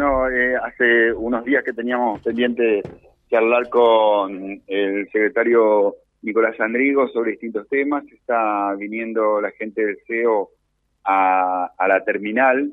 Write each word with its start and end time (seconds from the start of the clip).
Bueno, 0.00 0.30
eh, 0.30 0.56
hace 0.56 1.12
unos 1.12 1.44
días 1.44 1.62
que 1.62 1.74
teníamos 1.74 2.22
pendiente 2.22 2.82
charlar 3.28 3.68
con 3.68 4.62
el 4.66 5.04
secretario 5.12 5.96
Nicolás 6.22 6.58
Andrigo 6.58 7.06
sobre 7.08 7.32
distintos 7.32 7.68
temas. 7.68 8.04
Está 8.10 8.74
viniendo 8.76 9.42
la 9.42 9.50
gente 9.50 9.84
del 9.84 9.98
CEO 10.06 10.48
a, 11.04 11.70
la 11.86 12.02
terminal. 12.02 12.72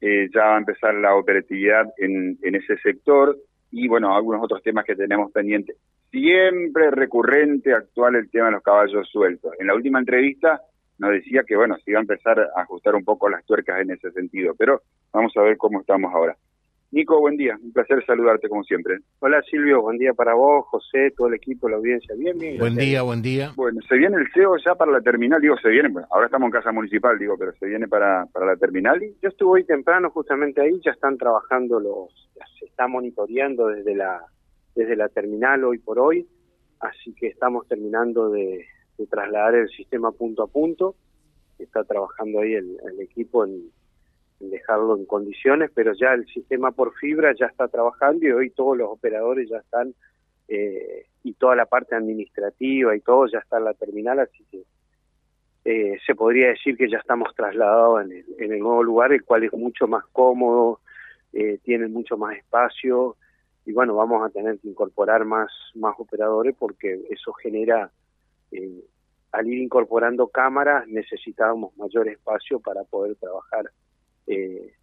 Eh, 0.00 0.28
ya 0.32 0.42
va 0.42 0.54
a 0.54 0.58
empezar 0.58 0.94
la 0.94 1.16
operatividad 1.16 1.92
en, 1.96 2.38
en 2.42 2.54
ese 2.54 2.78
sector 2.78 3.36
y, 3.72 3.88
bueno, 3.88 4.14
algunos 4.14 4.44
otros 4.44 4.62
temas 4.62 4.84
que 4.84 4.94
tenemos 4.94 5.32
pendientes. 5.32 5.76
Siempre 6.12 6.92
recurrente, 6.92 7.74
actual, 7.74 8.14
el 8.14 8.30
tema 8.30 8.46
de 8.46 8.52
los 8.52 8.62
caballos 8.62 9.08
sueltos. 9.08 9.52
En 9.58 9.66
la 9.66 9.74
última 9.74 9.98
entrevista 9.98 10.62
nos 10.98 11.10
decía 11.10 11.42
que, 11.42 11.56
bueno, 11.56 11.76
se 11.84 11.90
iba 11.90 11.98
a 11.98 12.02
empezar 12.02 12.38
a 12.38 12.60
ajustar 12.60 12.94
un 12.94 13.04
poco 13.04 13.28
las 13.28 13.44
tuercas 13.44 13.80
en 13.80 13.90
ese 13.90 14.12
sentido, 14.12 14.54
pero 14.56 14.82
vamos 15.12 15.32
a 15.36 15.42
ver 15.42 15.56
cómo 15.56 15.80
estamos 15.80 16.14
ahora. 16.14 16.36
Nico, 16.90 17.20
buen 17.20 17.36
día, 17.36 17.54
un 17.62 17.72
placer 17.72 18.02
saludarte 18.06 18.48
como 18.48 18.64
siempre. 18.64 18.96
Hola 19.18 19.42
Silvio, 19.42 19.82
buen 19.82 19.98
día 19.98 20.14
para 20.14 20.32
vos, 20.34 20.64
José, 20.68 21.12
todo 21.14 21.28
el 21.28 21.34
equipo, 21.34 21.68
la 21.68 21.76
audiencia. 21.76 22.14
Bien, 22.16 22.38
bien. 22.38 22.58
Buen 22.58 22.76
día, 22.76 23.02
buen 23.02 23.20
día. 23.20 23.52
Bueno, 23.56 23.80
se 23.86 23.96
viene 23.96 24.16
el 24.16 24.26
CEO 24.32 24.56
ya 24.64 24.74
para 24.74 24.92
la 24.92 25.02
terminal, 25.02 25.40
digo, 25.40 25.56
se 25.58 25.68
viene, 25.68 25.90
ahora 26.10 26.26
estamos 26.26 26.46
en 26.46 26.52
casa 26.52 26.72
municipal, 26.72 27.18
digo, 27.18 27.36
pero 27.38 27.52
se 27.52 27.66
viene 27.66 27.88
para, 27.88 28.24
para 28.32 28.46
la 28.46 28.56
terminal. 28.56 28.98
Yo 29.20 29.28
estuve 29.28 29.60
hoy 29.60 29.64
temprano 29.64 30.08
justamente 30.10 30.62
ahí, 30.62 30.80
ya 30.82 30.92
están 30.92 31.18
trabajando 31.18 31.78
los, 31.78 32.30
se 32.58 32.64
está 32.64 32.88
monitoreando 32.88 33.66
desde 33.66 33.94
la, 33.94 34.22
desde 34.74 34.96
la 34.96 35.10
terminal 35.10 35.64
hoy 35.64 35.78
por 35.78 35.98
hoy, 35.98 36.26
así 36.80 37.12
que 37.14 37.26
estamos 37.26 37.68
terminando 37.68 38.30
de, 38.30 38.64
de 38.98 39.06
trasladar 39.06 39.54
el 39.54 39.68
sistema 39.68 40.10
punto 40.10 40.42
a 40.42 40.48
punto. 40.48 40.96
Está 41.58 41.84
trabajando 41.84 42.40
ahí 42.40 42.54
el, 42.54 42.78
equipo 43.00 43.44
en, 43.44 43.70
dejarlo 44.40 44.96
en 44.96 45.04
condiciones, 45.04 45.70
pero 45.74 45.92
ya 45.94 46.12
el 46.12 46.26
sistema 46.26 46.70
por 46.70 46.94
fibra 46.94 47.34
ya 47.38 47.46
está 47.46 47.68
trabajando 47.68 48.26
y 48.26 48.30
hoy 48.30 48.50
todos 48.50 48.76
los 48.76 48.88
operadores 48.90 49.48
ya 49.48 49.58
están, 49.58 49.94
eh, 50.48 51.06
y 51.24 51.34
toda 51.34 51.56
la 51.56 51.66
parte 51.66 51.94
administrativa 51.94 52.96
y 52.96 53.00
todo 53.00 53.26
ya 53.26 53.38
está 53.38 53.58
en 53.58 53.64
la 53.64 53.74
terminal, 53.74 54.20
así 54.20 54.44
que 54.50 54.62
eh, 55.64 55.98
se 56.06 56.14
podría 56.14 56.48
decir 56.48 56.76
que 56.76 56.88
ya 56.88 56.98
estamos 56.98 57.34
trasladados 57.34 58.04
en 58.04 58.12
el, 58.12 58.24
en 58.38 58.52
el 58.52 58.60
nuevo 58.60 58.82
lugar, 58.82 59.12
el 59.12 59.24
cual 59.24 59.44
es 59.44 59.52
mucho 59.52 59.86
más 59.86 60.04
cómodo, 60.12 60.80
eh, 61.32 61.58
tiene 61.62 61.88
mucho 61.88 62.16
más 62.16 62.36
espacio 62.36 63.16
y 63.66 63.72
bueno, 63.72 63.94
vamos 63.94 64.24
a 64.24 64.30
tener 64.30 64.58
que 64.60 64.68
incorporar 64.68 65.26
más, 65.26 65.50
más 65.74 65.94
operadores 65.98 66.56
porque 66.58 67.02
eso 67.10 67.34
genera 67.34 67.90
eh, 68.50 68.82
al 69.32 69.46
ir 69.46 69.58
incorporando 69.58 70.28
cámaras 70.28 70.88
necesitábamos 70.88 71.76
mayor 71.76 72.08
espacio 72.08 72.60
para 72.60 72.82
poder 72.84 73.16
trabajar 73.16 73.70
eh, 74.28 74.74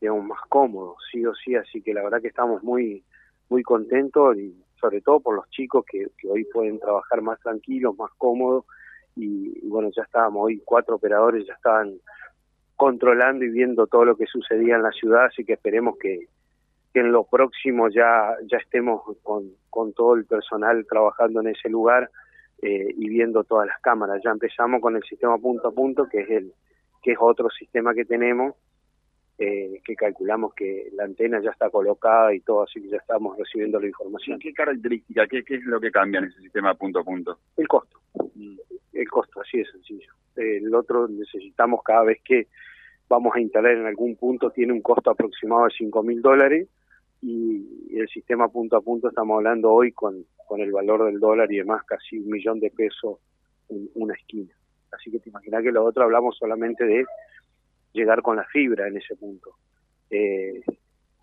digamos 0.00 0.24
más 0.24 0.40
cómodo 0.48 0.96
sí 1.10 1.24
o 1.24 1.34
sí 1.34 1.54
así 1.54 1.82
que 1.82 1.94
la 1.94 2.02
verdad 2.02 2.20
que 2.20 2.28
estamos 2.28 2.62
muy 2.62 3.04
muy 3.48 3.62
contentos 3.62 4.36
y 4.38 4.54
sobre 4.80 5.00
todo 5.00 5.20
por 5.20 5.36
los 5.36 5.48
chicos 5.50 5.84
que, 5.88 6.06
hoy 6.28 6.44
pueden 6.44 6.78
trabajar 6.80 7.22
más 7.22 7.38
tranquilos 7.40 7.96
más 7.96 8.10
cómodos 8.18 8.64
y, 9.14 9.68
bueno 9.68 9.90
ya 9.94 10.02
estábamos 10.02 10.46
hoy 10.46 10.62
cuatro 10.64 10.96
operadores 10.96 11.46
ya 11.46 11.54
estaban 11.54 11.94
controlando 12.76 13.44
y 13.44 13.50
viendo 13.50 13.86
todo 13.86 14.04
lo 14.04 14.16
que 14.16 14.26
sucedía 14.26 14.76
en 14.76 14.82
la 14.82 14.92
ciudad 14.92 15.26
así 15.26 15.44
que 15.44 15.52
esperemos 15.54 15.96
que, 15.98 16.28
que 16.92 17.00
en 17.00 17.12
lo 17.12 17.24
próximo 17.24 17.88
ya 17.88 18.36
ya 18.50 18.58
estemos 18.58 19.02
con, 19.22 19.52
con 19.70 19.92
todo 19.92 20.14
el 20.14 20.24
personal 20.24 20.86
trabajando 20.88 21.40
en 21.40 21.48
ese 21.48 21.68
lugar 21.68 22.10
eh, 22.64 22.94
y 22.96 23.08
viendo 23.08 23.42
todas 23.42 23.66
las 23.66 23.80
cámaras. 23.80 24.22
Ya 24.24 24.30
empezamos 24.30 24.80
con 24.80 24.94
el 24.94 25.02
sistema 25.02 25.36
punto 25.36 25.68
a 25.68 25.72
punto, 25.72 26.08
que 26.08 26.20
es 26.20 26.30
el 26.30 26.52
que 27.02 27.12
es 27.12 27.18
otro 27.20 27.50
sistema 27.50 27.92
que 27.92 28.04
tenemos, 28.04 28.54
eh, 29.38 29.80
que 29.84 29.96
calculamos 29.96 30.54
que 30.54 30.90
la 30.92 31.04
antena 31.04 31.40
ya 31.42 31.50
está 31.50 31.70
colocada 31.70 32.34
y 32.34 32.40
todo, 32.40 32.62
así 32.62 32.80
que 32.80 32.88
ya 32.88 32.98
estamos 32.98 33.36
recibiendo 33.38 33.80
la 33.80 33.88
información. 33.88 34.38
¿Qué 34.38 34.52
característica, 34.52 35.26
qué, 35.26 35.42
qué 35.42 35.56
es 35.56 35.64
lo 35.64 35.80
que 35.80 35.90
cambia 35.90 36.18
en 36.18 36.26
ese 36.26 36.40
sistema 36.40 36.74
punto 36.74 37.00
a 37.00 37.04
punto? 37.04 37.38
El 37.56 37.66
costo. 37.66 37.98
Mm. 38.34 38.56
El 38.92 39.08
costo, 39.08 39.40
así 39.40 39.58
de 39.58 39.64
sencillo. 39.64 40.12
El 40.36 40.74
otro 40.74 41.08
necesitamos 41.08 41.82
cada 41.82 42.04
vez 42.04 42.20
que 42.22 42.48
vamos 43.08 43.34
a 43.34 43.40
instalar 43.40 43.72
en 43.72 43.86
algún 43.86 44.16
punto, 44.16 44.50
tiene 44.50 44.72
un 44.72 44.80
costo 44.80 45.10
aproximado 45.10 45.64
de 45.64 45.70
5 45.76 46.02
mil 46.02 46.22
dólares 46.22 46.68
y 47.20 47.98
el 47.98 48.08
sistema 48.08 48.48
punto 48.48 48.76
a 48.76 48.80
punto 48.80 49.08
estamos 49.08 49.36
hablando 49.36 49.70
hoy 49.70 49.92
con, 49.92 50.24
con 50.46 50.60
el 50.60 50.72
valor 50.72 51.04
del 51.04 51.20
dólar 51.20 51.50
y 51.52 51.58
demás 51.58 51.84
casi 51.84 52.18
un 52.18 52.30
millón 52.30 52.60
de 52.60 52.70
pesos 52.70 53.18
en 53.68 53.88
una 53.94 54.14
esquina. 54.14 54.52
Así 54.92 55.10
que 55.10 55.18
te 55.18 55.30
imaginas 55.30 55.62
que 55.62 55.72
lo 55.72 55.84
otro 55.84 56.04
hablamos 56.04 56.36
solamente 56.36 56.84
de 56.84 57.04
llegar 57.92 58.22
con 58.22 58.36
la 58.36 58.44
fibra 58.44 58.88
en 58.88 58.96
ese 58.96 59.16
punto, 59.16 59.56
eh, 60.10 60.62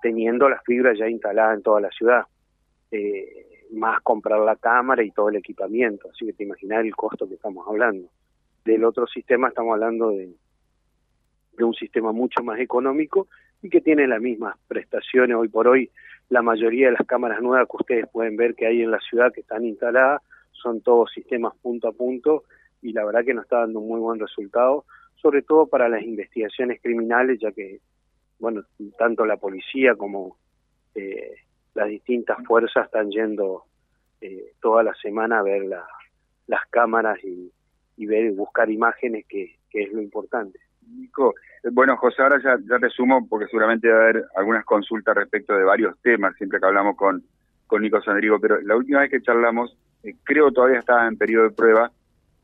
teniendo 0.02 0.50
la 0.50 0.62
fibra 0.62 0.94
ya 0.94 1.08
instalada 1.10 1.54
en 1.54 1.64
toda 1.64 1.82
la 1.82 1.90
ciudad, 1.90 2.24
eh, 2.92 3.66
más 3.72 4.02
comprar 4.02 4.40
la 4.40 4.56
cámara 4.56 5.04
y 5.04 5.12
todo 5.12 5.30
el 5.30 5.36
equipamiento, 5.36 6.10
así 6.10 6.26
que 6.26 6.34
te 6.34 6.44
imaginas 6.44 6.84
el 6.84 6.96
costo 6.96 7.28
que 7.28 7.36
estamos 7.36 7.68
hablando. 7.68 8.10
Del 8.66 8.84
otro 8.84 9.08
sistema 9.08 9.50
estamos 9.50 9.74
hablando 9.74 10.12
de, 10.12 10.34
de 11.58 11.64
un 11.64 11.74
sistema 11.74 12.12
mucho 12.12 12.44
más 12.44 12.60
económico 12.60 13.28
y 13.62 13.70
que 13.70 13.82
tiene 13.82 14.08
las 14.08 14.22
mismas 14.22 14.56
prestaciones 14.68 15.36
hoy 15.36 15.50
por 15.50 15.68
hoy. 15.68 15.92
La 16.30 16.42
mayoría 16.42 16.88
de 16.88 16.94
las 16.94 17.08
cámaras 17.08 17.42
nuevas 17.42 17.68
que 17.70 17.78
ustedes 17.78 18.08
pueden 18.12 18.38
ver 18.38 18.56
que 18.56 18.66
hay 18.66 18.82
en 18.82 18.92
la 18.92 19.00
ciudad 19.00 19.34
que 19.34 19.42
están 19.42 19.66
instaladas 19.66 20.22
son 20.52 20.82
todos 20.82 21.12
sistemas 21.12 21.54
punto 21.62 21.88
a 21.88 21.92
punto 21.92 22.44
y 22.82 22.94
la 22.94 23.06
verdad 23.06 23.26
que 23.26 23.34
nos 23.34 23.44
está 23.44 23.60
dando 23.60 23.80
un 23.80 23.88
muy 23.88 24.00
buen 24.00 24.20
resultado, 24.20 24.86
sobre 25.22 25.42
todo 25.42 25.68
para 25.68 25.90
las 25.90 26.04
investigaciones 26.04 26.82
criminales, 26.82 27.40
ya 27.42 27.52
que, 27.52 27.80
bueno, 28.40 28.64
tanto 28.98 29.26
la 29.26 29.38
policía 29.38 29.96
como 29.96 30.38
eh, 30.96 31.36
las 31.76 31.88
distintas 31.90 32.38
fuerzas 32.46 32.86
están 32.86 33.10
yendo 33.12 33.66
eh, 34.22 34.54
toda 34.62 34.84
la 34.84 34.94
semana 34.96 35.40
a 35.40 35.44
ver 35.44 35.64
las 36.48 36.68
cámaras 36.70 37.24
y, 37.24 37.52
y 37.98 38.06
ver 38.06 38.32
buscar 38.32 38.70
imágenes 38.70 39.26
que 39.28 39.58
es 39.74 39.92
lo 39.92 40.02
importante. 40.02 40.60
Nico, 40.96 41.36
eh, 41.64 41.70
bueno, 41.72 41.98
José, 41.98 42.22
ahora 42.22 42.42
ya, 42.42 42.58
ya 42.68 42.80
te 42.80 42.90
sumo 42.90 43.28
porque 43.28 43.48
seguramente 43.48 43.90
va 43.90 43.98
a 43.98 44.02
haber 44.04 44.26
algunas 44.36 44.66
consultas 44.66 45.16
respecto 45.16 45.56
de 45.56 45.64
varios 45.64 46.00
temas, 46.02 46.36
siempre 46.36 46.60
que 46.60 46.66
hablamos 46.66 46.96
con, 46.96 47.24
con 47.68 47.82
Nico 47.82 48.02
Sandrigo, 48.02 48.40
pero 48.40 48.60
la 48.62 48.76
última 48.76 49.02
vez 49.02 49.12
que 49.12 49.22
charlamos, 49.22 49.78
eh, 50.04 50.16
creo 50.24 50.52
todavía 50.52 50.80
estaba 50.80 51.08
en 51.08 51.18
periodo 51.18 51.50
de 51.50 51.56
prueba, 51.56 51.92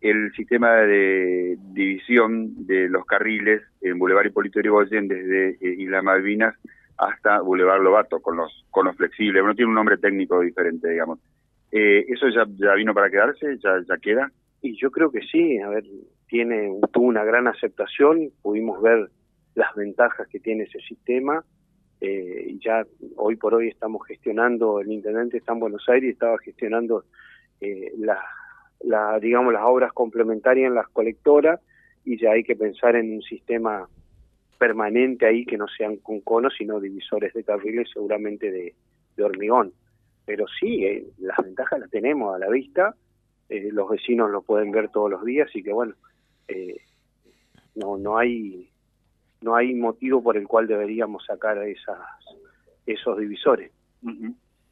el 0.10 0.32
sistema 0.34 0.72
de 0.72 1.58
división 1.74 2.66
de 2.66 2.90
los 2.90 3.06
carriles 3.06 3.62
en 3.82 3.98
Boulevard 3.98 4.28
Hipólito 4.28 4.60
Yrigoyen 4.60 5.08
desde 5.08 5.52
eh, 5.52 5.76
Isla 5.78 6.02
Malvinas 6.02 6.56
hasta 6.98 7.42
Boulevard 7.42 7.82
Lobato 7.82 8.22
con 8.22 8.38
los 8.38 8.66
con 8.72 8.86
los 8.86 8.96
flexibles. 8.96 9.42
Bueno, 9.42 9.56
tiene 9.56 9.70
un 9.70 9.76
nombre 9.76 9.98
técnico 9.98 10.40
diferente, 10.40 10.90
digamos. 10.90 11.20
¿Eso 11.72 12.30
ya, 12.30 12.46
vino 12.76 12.94
para 12.94 13.10
quedarse? 13.10 13.58
¿Ya, 13.58 13.82
¿Ya 13.86 13.98
queda? 13.98 14.32
Y 14.62 14.78
yo 14.80 14.92
creo 14.92 15.12
que 15.12 15.20
sí. 15.22 15.58
A 15.60 15.68
ver, 15.68 15.84
tiene 16.28 16.72
tuvo 16.94 17.08
una 17.08 17.26
gran 17.26 17.48
aceptación, 17.48 18.30
pudimos 18.42 18.82
ver 18.82 19.10
las 19.56 19.76
ventajas 19.76 20.26
que 20.30 20.40
tiene 20.40 20.64
ese 20.64 20.80
sistema 20.80 21.44
eh, 22.02 22.58
ya 22.64 22.86
hoy 23.16 23.36
por 23.36 23.54
hoy 23.54 23.70
estamos 23.70 24.06
gestionando, 24.06 24.80
el 24.80 24.92
intendente 24.92 25.38
está 25.38 25.54
en 25.54 25.60
Buenos 25.60 25.88
Aires 25.88 26.10
y 26.10 26.14
estaba 26.14 26.38
gestionando 26.40 27.06
eh, 27.62 27.92
la, 28.82 29.20
digamos 29.20 29.54
las 29.54 29.64
obras 29.64 29.94
complementarias 29.94 30.68
en 30.68 30.76
las 30.76 30.88
colectoras 30.90 31.60
y 32.04 32.18
ya 32.20 32.32
hay 32.32 32.44
que 32.44 32.56
pensar 32.56 32.96
en 32.96 33.14
un 33.14 33.22
sistema 33.22 33.88
permanente 34.58 35.26
ahí 35.26 35.46
que 35.46 35.58
no 35.58 35.68
sean 35.68 35.98
con 35.98 36.22
conos 36.22 36.54
sino 36.58 36.80
divisores 36.80 37.34
de 37.34 37.44
carriles 37.44 37.90
seguramente 37.94 38.52
de, 38.52 38.74
hormigón 39.24 39.72
pero 40.26 40.46
sí 40.60 40.86
eh, 40.86 41.06
las 41.20 41.38
ventajas 41.38 41.80
las 41.80 41.90
tenemos 41.90 42.36
a 42.36 42.40
la 42.40 42.50
vista 42.50 42.96
eh, 43.50 43.70
los 43.72 43.90
vecinos 43.90 44.30
lo 44.30 44.42
pueden 44.42 44.72
ver 44.72 44.90
todos 44.90 45.10
los 45.10 45.24
días 45.24 45.50
y 45.56 45.64
que 45.64 45.72
bueno 45.72 45.94
eh, 46.48 46.82
no 47.76 47.98
no 47.98 48.18
hay 48.18 48.70
no 49.42 49.56
hay 49.56 49.74
motivo 49.74 50.22
por 50.22 50.38
el 50.38 50.48
cual 50.48 50.68
deberíamos 50.68 51.26
sacar 51.26 51.58
esas 51.60 52.00
esos 52.86 53.18
divisores. 53.18 53.72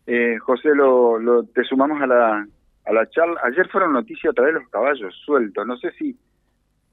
eh, 0.07 0.37
José, 0.39 0.69
lo, 0.75 1.17
lo, 1.17 1.43
te 1.43 1.63
sumamos 1.63 2.01
a 2.01 2.07
la, 2.07 2.47
a 2.85 2.93
la 2.93 3.09
charla. 3.09 3.39
Ayer 3.43 3.67
fueron 3.69 3.93
noticias 3.93 4.31
otra 4.31 4.45
vez 4.45 4.55
los 4.55 4.69
caballos 4.69 5.15
sueltos. 5.25 5.65
No 5.65 5.77
sé 5.77 5.91
si 5.93 6.17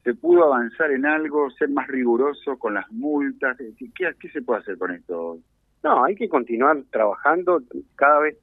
se 0.05 0.15
pudo 0.15 0.45
avanzar 0.45 0.91
en 0.91 1.07
algo, 1.07 1.51
ser 1.51 1.69
más 1.71 1.87
riguroso 1.89 2.59
con 2.59 2.75
las 2.75 2.91
multas. 2.91 3.57
¿Qué, 3.59 4.29
se 4.29 4.43
puede 4.43 4.61
hacer 4.61 4.79
con 4.79 4.93
esto? 4.93 5.39
No, 5.83 6.05
hay 6.05 6.15
que 6.15 6.29
continuar 6.29 6.79
trabajando. 6.91 7.63
Cada 7.97 8.21
vez 8.21 8.37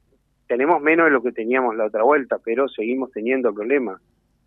tenemos 0.46 0.80
menos 0.80 1.06
de 1.06 1.12
lo 1.12 1.22
que 1.22 1.32
teníamos 1.32 1.76
la 1.76 1.86
otra 1.86 2.02
vuelta, 2.02 2.38
pero 2.44 2.68
seguimos 2.68 3.10
teniendo 3.12 3.52
problemas. 3.52 4.00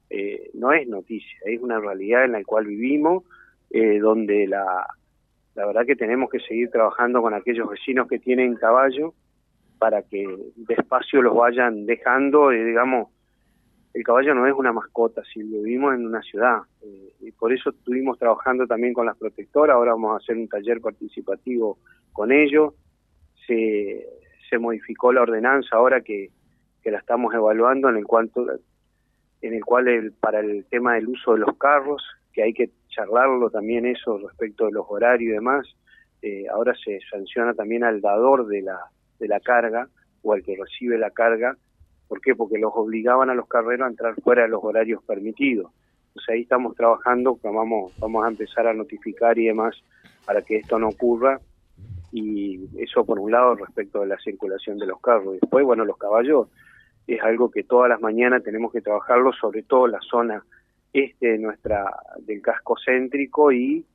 Eh, 0.10 0.50
no 0.54 0.74
es 0.74 0.88
noticia, 0.88 1.40
es 1.46 1.62
una 1.62 1.80
realidad 1.80 2.26
en 2.26 2.34
la 2.34 2.44
cual 2.44 2.66
vivimos, 2.66 3.24
eh, 3.70 4.00
donde 4.00 4.46
la, 4.46 4.86
la 5.56 5.66
verdad 5.66 5.86
que 5.86 5.96
tenemos 5.96 6.30
que 6.30 6.40
seguir 6.40 6.70
trabajando 6.70 7.22
con 7.22 7.34
aquellos 7.34 7.70
vecinos 7.70 8.10
que 8.10 8.20
tienen 8.20 8.56
caballo 8.56 9.14
para 9.82 10.04
que 10.04 10.28
despacio 10.58 11.24
los 11.24 11.36
vayan 11.36 11.88
dejando, 11.88 12.52
eh, 12.52 12.64
digamos, 12.64 13.10
el 13.96 14.04
caballo 14.04 14.36
no 14.36 14.46
es 14.46 14.54
una 14.54 14.72
mascota, 14.72 15.24
si 15.34 15.42
lo 15.42 15.64
vivimos 15.64 15.96
en 15.96 16.06
una 16.06 16.22
ciudad, 16.22 16.60
y 17.20 17.32
por 17.32 17.52
eso 17.52 17.72
estuvimos 17.72 18.20
trabajando 18.20 18.68
también 18.68 18.94
con 18.94 19.08
las 19.08 19.18
protectoras, 19.18 19.74
ahora 19.74 19.94
vamos 19.94 20.14
a 20.14 20.18
hacer 20.18 20.38
un 20.38 20.48
taller 20.48 20.82
participativo 20.82 21.80
con 22.14 22.32
ellos, 22.32 22.76
se, 23.48 24.06
se 24.52 24.60
modificó 24.60 25.12
la 25.12 25.24
ordenanza 25.24 25.78
ahora 25.78 26.02
que, 26.02 26.30
que 26.84 26.92
la 26.92 27.00
estamos 27.00 27.34
evaluando 27.34 27.90
en 27.90 27.98
el 27.98 28.06
cuanto 28.06 28.46
en 29.42 29.54
el 29.56 29.66
cual 29.66 29.88
el, 29.88 30.12
para 30.12 30.42
el 30.42 30.64
tema 30.66 30.94
del 30.94 31.08
uso 31.08 31.34
de 31.34 31.40
los 31.40 31.58
carros, 31.58 32.04
que 32.34 32.44
hay 32.44 32.54
que 32.54 32.70
charlarlo 32.90 33.50
también 33.50 33.88
eso 33.88 34.20
respecto 34.20 34.68
de 34.68 34.74
los 34.74 34.86
horarios 34.88 35.32
y 35.32 35.34
demás, 35.34 35.68
eh, 36.22 36.46
ahora 36.54 36.76
se 36.76 37.00
sanciona 37.10 37.56
también 37.56 37.84
al 37.84 38.00
dador 38.00 38.46
de 38.46 38.62
la, 38.62 38.80
de 39.22 39.28
la 39.28 39.40
carga 39.40 39.88
o 40.24 40.34
al 40.34 40.44
que 40.44 40.58
recibe 40.58 40.98
la 40.98 41.12
carga. 41.12 41.56
¿Por 42.08 42.20
qué? 42.20 42.36
Porque 42.36 42.58
los 42.58 42.74
obligaban 42.76 43.30
a 43.30 43.36
los 43.36 43.48
carreros 43.48 43.88
a 43.88 43.90
entrar 43.90 44.16
fuera 44.22 44.42
de 44.42 44.50
los 44.50 44.62
horarios 44.64 45.02
permitidos. 45.04 45.72
Entonces 46.08 46.30
ahí 46.36 46.42
estamos 46.42 46.76
trabajando, 46.76 47.40
vamos, 47.42 47.94
vamos 48.00 48.26
a 48.26 48.28
empezar 48.28 48.68
a 48.68 48.74
notificar 48.74 49.38
y 49.38 49.46
demás 49.46 49.82
para 50.26 50.42
que 50.42 50.58
esto 50.58 50.78
no 50.78 50.90
ocurra. 50.90 51.40
Y 52.12 52.68
eso 52.78 53.06
por 53.06 53.18
un 53.20 53.32
lado 53.32 53.56
respecto 53.56 54.02
de 54.02 54.08
la 54.08 54.18
circulación 54.18 54.78
de 54.78 54.88
los 54.88 55.00
carros. 55.00 55.40
Después, 55.40 55.64
bueno, 55.64 55.86
los 55.86 55.98
caballos 55.98 56.50
es 57.08 57.22
algo 57.22 57.50
que 57.50 57.64
todas 57.64 57.90
las 57.90 58.02
mañanas 58.02 58.44
tenemos 58.44 58.74
que 58.74 58.82
trabajarlo, 58.82 59.32
sobre 59.32 59.64
todo 59.64 59.88
la 59.88 60.00
zona 60.02 60.44
este 60.92 61.28
de 61.28 61.38
nuestra 61.38 61.86
del 62.20 62.42
casco 62.42 62.76
céntrico 62.84 63.54
y 63.54 63.86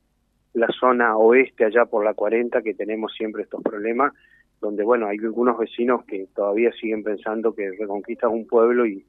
la 0.53 0.67
zona 0.79 1.15
oeste 1.15 1.65
allá 1.65 1.85
por 1.85 2.03
la 2.03 2.15
40 2.15 2.63
que 2.63 2.73
tenemos 2.73 3.13
siempre 3.13 3.43
estos 3.43 3.61
problemas 3.61 4.13
donde 4.59 4.83
bueno 4.83 5.07
hay 5.07 5.17
algunos 5.19 5.57
vecinos 5.57 6.03
que 6.05 6.27
todavía 6.35 6.71
siguen 6.73 7.03
pensando 7.03 7.53
que 7.53 7.71
Reconquista 7.77 8.27
es 8.27 8.33
un 8.33 8.47
pueblo 8.47 8.85
y, 8.85 9.05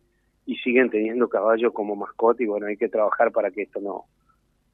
y 0.47 0.57
siguen 0.57 0.91
teniendo 0.91 1.29
caballos 1.29 1.73
como 1.73 1.97
mascota 1.97 2.43
y 2.43 2.47
bueno 2.47 2.67
hay 2.67 2.77
que 2.77 2.89
trabajar 2.89 3.33
para 3.33 3.51
que 3.51 3.63
esto 3.63 3.81
no 3.81 4.05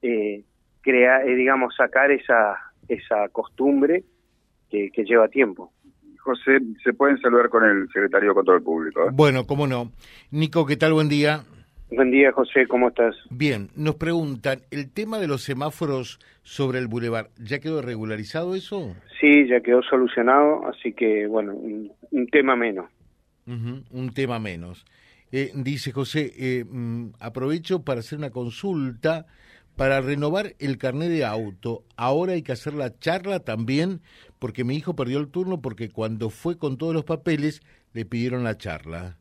eh, 0.02 0.42
crea 0.80 1.24
eh, 1.24 1.34
digamos 1.34 1.74
sacar 1.76 2.10
esa 2.10 2.56
esa 2.88 3.28
costumbre 3.28 4.04
que, 4.70 4.90
que 4.90 5.04
lleva 5.04 5.28
tiempo 5.28 5.72
José, 6.24 6.58
se 6.82 6.94
pueden 6.94 7.18
saludar 7.18 7.50
con 7.50 7.64
el 7.64 7.86
secretario 7.88 8.30
de 8.30 8.34
Control 8.36 8.62
Público. 8.62 9.02
¿eh? 9.02 9.10
Bueno, 9.12 9.46
cómo 9.46 9.66
no. 9.66 9.92
Nico, 10.30 10.64
¿qué 10.64 10.74
tal? 10.74 10.94
Buen 10.94 11.10
día. 11.10 11.44
Buen 11.94 12.10
día, 12.10 12.32
José, 12.32 12.66
¿cómo 12.66 12.88
estás? 12.88 13.14
Bien, 13.30 13.68
nos 13.76 13.94
preguntan, 13.96 14.60
¿el 14.70 14.90
tema 14.90 15.18
de 15.18 15.28
los 15.28 15.42
semáforos 15.42 16.18
sobre 16.42 16.78
el 16.78 16.88
bulevar, 16.88 17.30
¿ya 17.38 17.60
quedó 17.60 17.82
regularizado 17.82 18.54
eso? 18.54 18.96
Sí, 19.20 19.46
ya 19.46 19.60
quedó 19.60 19.82
solucionado, 19.82 20.66
así 20.66 20.92
que, 20.92 21.26
bueno, 21.26 21.54
un, 21.54 22.26
tema 22.32 22.56
menos. 22.56 22.90
un 23.46 24.12
tema 24.14 24.38
menos. 24.38 24.84
Eh, 25.30 25.50
dice 25.54 25.92
José, 25.92 26.32
eh, 26.36 26.64
mm, 26.64 27.14
aprovecho 27.20 27.82
para 27.82 28.00
hacer 28.00 28.18
una 28.18 28.30
consulta 28.30 29.26
para 29.76 30.00
renovar 30.00 30.54
el 30.58 30.78
carnet 30.78 31.08
de 31.08 31.24
auto. 31.24 31.82
Ahora 31.96 32.34
hay 32.34 32.42
que 32.42 32.52
hacer 32.52 32.74
la 32.74 32.96
charla 32.98 33.40
también 33.40 34.00
porque 34.38 34.62
mi 34.62 34.76
hijo 34.76 34.94
perdió 34.94 35.18
el 35.18 35.28
turno 35.28 35.60
porque 35.60 35.90
cuando 35.90 36.30
fue 36.30 36.56
con 36.56 36.78
todos 36.78 36.94
los 36.94 37.04
papeles 37.04 37.62
le 37.92 38.04
pidieron 38.04 38.44
la 38.44 38.56
charla. 38.56 39.16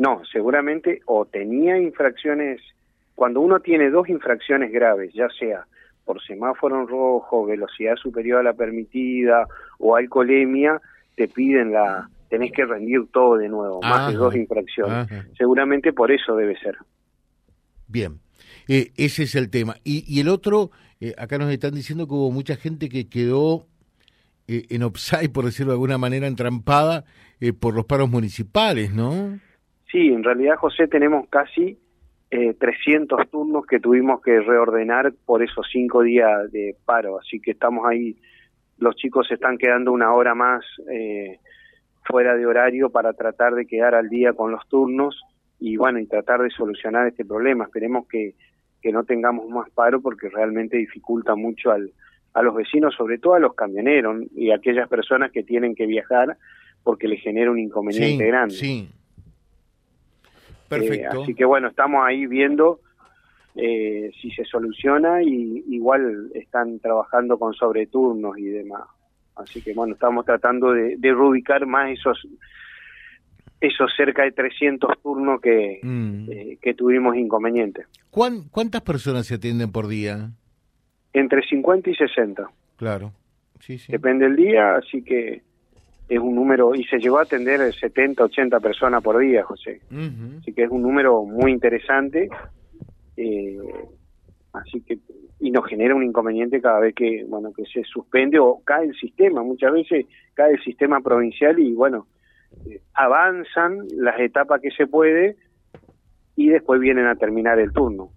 No, 0.00 0.22
seguramente 0.32 1.02
o 1.04 1.26
tenía 1.26 1.76
infracciones, 1.76 2.58
cuando 3.14 3.42
uno 3.42 3.60
tiene 3.60 3.90
dos 3.90 4.08
infracciones 4.08 4.72
graves, 4.72 5.12
ya 5.12 5.28
sea 5.38 5.66
por 6.06 6.22
semáforo 6.22 6.80
en 6.80 6.88
rojo, 6.88 7.44
velocidad 7.44 7.96
superior 7.96 8.40
a 8.40 8.42
la 8.42 8.54
permitida 8.54 9.46
o 9.78 9.94
alcoholemia, 9.94 10.80
te 11.16 11.28
piden 11.28 11.72
la, 11.72 12.08
tenés 12.30 12.50
que 12.50 12.64
rendir 12.64 13.08
todo 13.12 13.36
de 13.36 13.50
nuevo, 13.50 13.82
más 13.82 14.10
de 14.10 14.16
dos 14.16 14.34
infracciones. 14.34 15.06
Seguramente 15.36 15.92
por 15.92 16.10
eso 16.10 16.34
debe 16.34 16.58
ser. 16.58 16.78
Bien, 17.86 18.20
eh, 18.68 18.92
ese 18.96 19.24
es 19.24 19.34
el 19.34 19.50
tema. 19.50 19.76
Y, 19.84 20.02
y 20.08 20.20
el 20.20 20.30
otro, 20.30 20.70
eh, 20.98 21.14
acá 21.18 21.36
nos 21.36 21.52
están 21.52 21.74
diciendo 21.74 22.08
que 22.08 22.14
hubo 22.14 22.30
mucha 22.30 22.56
gente 22.56 22.88
que 22.88 23.10
quedó 23.10 23.66
eh, 24.48 24.64
en 24.70 24.82
offside, 24.82 25.30
por 25.30 25.44
decirlo 25.44 25.72
de 25.72 25.74
alguna 25.74 25.98
manera, 25.98 26.26
entrampada 26.26 27.04
por 27.58 27.74
los 27.74 27.84
paros 27.84 28.08
municipales, 28.08 28.94
¿no? 28.94 29.38
Sí, 29.90 30.08
en 30.08 30.22
realidad, 30.22 30.56
José, 30.56 30.86
tenemos 30.86 31.28
casi 31.28 31.78
eh, 32.30 32.54
300 32.54 33.28
turnos 33.28 33.66
que 33.66 33.80
tuvimos 33.80 34.22
que 34.22 34.40
reordenar 34.40 35.12
por 35.26 35.42
esos 35.42 35.66
cinco 35.70 36.02
días 36.02 36.50
de 36.52 36.76
paro, 36.84 37.18
así 37.18 37.40
que 37.40 37.52
estamos 37.52 37.84
ahí, 37.86 38.16
los 38.78 38.94
chicos 38.94 39.26
se 39.26 39.34
están 39.34 39.58
quedando 39.58 39.90
una 39.90 40.14
hora 40.14 40.34
más 40.34 40.64
eh, 40.90 41.38
fuera 42.04 42.36
de 42.36 42.46
horario 42.46 42.90
para 42.90 43.12
tratar 43.14 43.54
de 43.54 43.66
quedar 43.66 43.94
al 43.94 44.08
día 44.08 44.32
con 44.32 44.52
los 44.52 44.66
turnos 44.68 45.20
y 45.58 45.76
bueno, 45.76 45.98
y 45.98 46.06
tratar 46.06 46.40
de 46.40 46.50
solucionar 46.50 47.08
este 47.08 47.24
problema. 47.24 47.64
Esperemos 47.64 48.06
que, 48.06 48.34
que 48.80 48.92
no 48.92 49.04
tengamos 49.04 49.48
más 49.48 49.68
paro 49.70 50.00
porque 50.00 50.28
realmente 50.28 50.76
dificulta 50.76 51.34
mucho 51.34 51.72
al, 51.72 51.90
a 52.32 52.42
los 52.42 52.54
vecinos, 52.54 52.94
sobre 52.94 53.18
todo 53.18 53.34
a 53.34 53.40
los 53.40 53.54
camioneros 53.54 54.22
y 54.34 54.50
a 54.50 54.56
aquellas 54.56 54.88
personas 54.88 55.32
que 55.32 55.42
tienen 55.42 55.74
que 55.74 55.86
viajar 55.86 56.36
porque 56.82 57.08
les 57.08 57.20
genera 57.20 57.50
un 57.50 57.58
inconveniente 57.58 58.24
grande. 58.24 58.54
Sí, 58.54 58.88
Perfecto. 60.70 61.18
Eh, 61.18 61.22
así 61.22 61.34
que 61.34 61.44
bueno, 61.44 61.68
estamos 61.68 62.00
ahí 62.06 62.26
viendo 62.26 62.80
eh, 63.56 64.12
si 64.22 64.30
se 64.30 64.44
soluciona 64.44 65.20
y 65.22 65.64
igual 65.68 66.30
están 66.34 66.78
trabajando 66.78 67.38
con 67.38 67.52
sobreturnos 67.52 68.38
y 68.38 68.44
demás. 68.44 68.84
Así 69.34 69.60
que 69.60 69.74
bueno, 69.74 69.94
estamos 69.94 70.24
tratando 70.24 70.72
de, 70.72 70.96
de 70.96 71.12
reubicar 71.12 71.66
más 71.66 71.90
esos 71.90 72.24
esos 73.60 73.92
cerca 73.94 74.22
de 74.22 74.32
300 74.32 75.02
turnos 75.02 75.40
que, 75.40 75.80
mm. 75.82 76.30
eh, 76.30 76.58
que 76.62 76.72
tuvimos 76.72 77.16
inconvenientes. 77.16 77.86
¿Cuántas 78.10 78.80
personas 78.80 79.26
se 79.26 79.34
atienden 79.34 79.70
por 79.70 79.86
día? 79.86 80.30
Entre 81.12 81.42
50 81.46 81.90
y 81.90 81.94
60. 81.94 82.50
Claro, 82.76 83.12
sí, 83.58 83.76
sí. 83.76 83.92
Depende 83.92 84.24
del 84.24 84.36
día, 84.36 84.76
así 84.76 85.02
que 85.02 85.42
es 86.10 86.18
un 86.18 86.34
número, 86.34 86.74
y 86.74 86.82
se 86.84 86.98
llegó 86.98 87.18
a 87.18 87.22
atender 87.22 87.72
70, 87.72 88.24
80 88.24 88.58
personas 88.58 89.00
por 89.00 89.16
día, 89.18 89.44
José. 89.44 89.80
Así 90.40 90.52
que 90.52 90.64
es 90.64 90.70
un 90.70 90.82
número 90.82 91.24
muy 91.24 91.52
interesante. 91.52 92.28
Eh, 93.16 93.56
así 94.52 94.80
que, 94.80 94.98
y 95.38 95.52
nos 95.52 95.64
genera 95.68 95.94
un 95.94 96.02
inconveniente 96.02 96.60
cada 96.60 96.80
vez 96.80 96.96
que, 96.96 97.24
bueno, 97.28 97.52
que 97.52 97.64
se 97.64 97.84
suspende 97.84 98.40
o 98.40 98.60
cae 98.64 98.86
el 98.86 98.94
sistema. 98.96 99.44
Muchas 99.44 99.72
veces 99.72 100.06
cae 100.34 100.54
el 100.54 100.62
sistema 100.64 101.00
provincial 101.00 101.56
y, 101.60 101.74
bueno, 101.74 102.08
eh, 102.68 102.80
avanzan 102.92 103.86
las 103.96 104.18
etapas 104.18 104.60
que 104.60 104.72
se 104.72 104.88
puede 104.88 105.36
y 106.34 106.48
después 106.48 106.80
vienen 106.80 107.06
a 107.06 107.14
terminar 107.14 107.60
el 107.60 107.72
turno. 107.72 108.10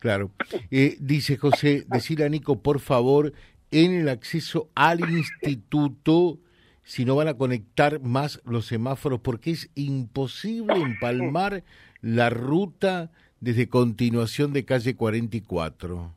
Claro. 0.00 0.32
Eh, 0.72 0.96
dice 0.98 1.36
José, 1.36 1.84
decirle 1.88 2.24
a 2.24 2.28
Nico, 2.28 2.60
por 2.60 2.80
favor, 2.80 3.32
en 3.74 3.92
el 3.92 4.08
acceso 4.08 4.68
al 4.76 5.00
instituto 5.00 6.38
si 6.84 7.04
no 7.04 7.16
van 7.16 7.28
a 7.28 7.34
conectar 7.34 8.00
más 8.00 8.40
los 8.44 8.66
semáforos, 8.66 9.20
porque 9.20 9.50
es 9.50 9.70
imposible 9.74 10.74
empalmar 10.74 11.64
la 12.02 12.30
ruta 12.30 13.10
desde 13.40 13.68
continuación 13.68 14.52
de 14.52 14.64
calle 14.64 14.94
44. 14.94 16.10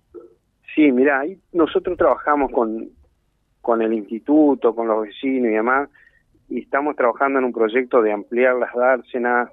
Sí, 0.76 0.92
mira, 0.92 1.24
nosotros 1.52 1.98
trabajamos 1.98 2.52
con, 2.52 2.90
con 3.62 3.82
el 3.82 3.94
instituto, 3.94 4.76
con 4.76 4.88
los 4.88 5.04
vecinos 5.04 5.50
y 5.50 5.56
demás, 5.56 5.90
y 6.50 6.60
estamos 6.60 6.96
trabajando 6.96 7.40
en 7.40 7.46
un 7.46 7.54
proyecto 7.54 8.02
de 8.02 8.12
ampliar 8.12 8.56
las 8.56 8.74
dársenas 8.76 9.50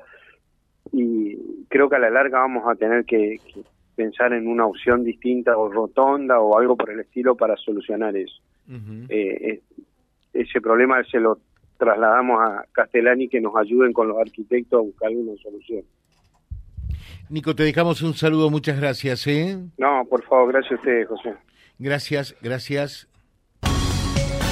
y 0.93 1.67
creo 1.69 1.89
que 1.89 1.97
a 1.97 2.01
la 2.01 2.11
larga 2.11 2.41
vamos 2.41 2.65
a 2.69 2.75
tener 2.75 3.05
que 3.05 3.41
pensar 3.95 4.33
en 4.33 4.47
una 4.47 4.67
opción 4.67 5.05
distinta 5.05 5.57
o 5.57 5.71
rotonda 5.71 6.41
o 6.41 6.59
algo 6.59 6.77
por 6.77 6.91
el 6.91 7.01
estilo 7.01 7.37
para 7.37 7.57
solucionar 7.57 8.17
eso. 8.17 8.41
Eh, 9.09 9.61
ese 10.33 10.61
problema 10.61 11.03
se 11.05 11.21
lo 11.21 11.39
trasladamos 11.79 12.41
a 12.41 12.65
Castellani 12.73 13.29
que 13.29 13.41
nos 13.41 13.55
ayuden 13.57 13.93
con 13.93 14.09
los 14.09 14.19
arquitectos 14.19 14.79
a 14.79 14.83
buscar 14.83 15.11
una 15.11 15.37
solución. 15.43 15.83
Nico, 17.31 17.55
te 17.55 17.63
dejamos 17.63 18.03
un 18.03 18.15
saludo, 18.15 18.51
muchas 18.51 18.79
gracias. 18.79 19.27
¿eh? 19.27 19.59
No, 19.79 20.05
por 20.09 20.23
favor, 20.25 20.53
gracias 20.53 20.73
a 20.73 20.77
ustedes, 20.77 21.09
José. 21.09 21.35
Gracias, 21.79 22.37
gracias 22.41 23.09